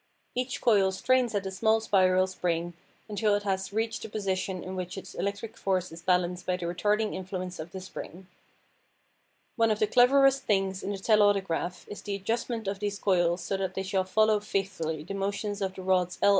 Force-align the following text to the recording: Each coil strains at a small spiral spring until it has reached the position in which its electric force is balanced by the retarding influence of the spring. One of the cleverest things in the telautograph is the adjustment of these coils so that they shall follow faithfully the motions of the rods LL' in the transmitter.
Each 0.33 0.59
coil 0.61 0.91
strains 0.91 1.35
at 1.35 1.45
a 1.45 1.51
small 1.51 1.79
spiral 1.79 2.25
spring 2.25 2.73
until 3.07 3.35
it 3.35 3.43
has 3.43 3.71
reached 3.71 4.01
the 4.01 4.09
position 4.09 4.63
in 4.63 4.75
which 4.75 4.97
its 4.97 5.13
electric 5.13 5.55
force 5.55 5.91
is 5.91 6.01
balanced 6.01 6.47
by 6.47 6.57
the 6.57 6.65
retarding 6.65 7.13
influence 7.13 7.59
of 7.59 7.71
the 7.71 7.79
spring. 7.79 8.25
One 9.57 9.69
of 9.69 9.77
the 9.77 9.85
cleverest 9.85 10.41
things 10.41 10.81
in 10.81 10.89
the 10.91 10.97
telautograph 10.97 11.85
is 11.87 12.01
the 12.01 12.15
adjustment 12.15 12.67
of 12.67 12.79
these 12.79 12.97
coils 12.97 13.41
so 13.43 13.57
that 13.57 13.75
they 13.75 13.83
shall 13.83 14.03
follow 14.03 14.39
faithfully 14.39 15.03
the 15.03 15.13
motions 15.13 15.61
of 15.61 15.75
the 15.75 15.83
rods 15.83 15.87
LL' 15.87 15.93
in 15.93 15.99
the 15.99 16.07
transmitter. 16.21 16.29